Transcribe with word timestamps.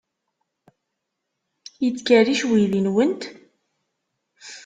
Yettkerric 1.83 2.41
uydi-nwent? 2.49 3.21